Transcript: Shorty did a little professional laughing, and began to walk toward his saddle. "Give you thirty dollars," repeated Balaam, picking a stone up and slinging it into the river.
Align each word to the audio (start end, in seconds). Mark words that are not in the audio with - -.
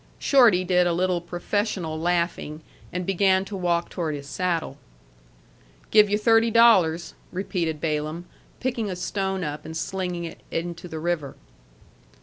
Shorty 0.17 0.63
did 0.63 0.87
a 0.87 0.93
little 0.93 1.21
professional 1.21 1.95
laughing, 1.99 2.61
and 2.91 3.05
began 3.05 3.45
to 3.45 3.55
walk 3.55 3.89
toward 3.89 4.15
his 4.15 4.25
saddle. 4.25 4.79
"Give 5.91 6.09
you 6.09 6.17
thirty 6.17 6.49
dollars," 6.49 7.13
repeated 7.31 7.79
Balaam, 7.79 8.25
picking 8.59 8.89
a 8.89 8.95
stone 8.95 9.43
up 9.43 9.63
and 9.63 9.77
slinging 9.77 10.23
it 10.23 10.39
into 10.49 10.87
the 10.87 10.97
river. 10.97 11.35